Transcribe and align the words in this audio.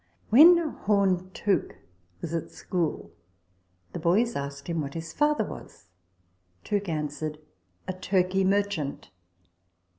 When 0.31 0.57
Home 0.57 1.29
Tooke 1.29 1.75
was 2.21 2.33
at 2.33 2.49
school, 2.49 3.11
the 3.93 3.99
boys 3.99 4.35
asked 4.35 4.65
him 4.67 4.81
"what 4.81 4.95
his 4.95 5.13
father 5.13 5.43
was?" 5.45 5.89
Tooke 6.63 6.89
answered, 6.89 7.37
"A 7.87 7.93
Turkey 7.93 8.43
merchant." 8.43 9.11